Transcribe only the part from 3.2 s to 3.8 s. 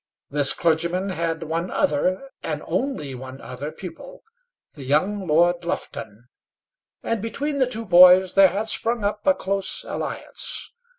other,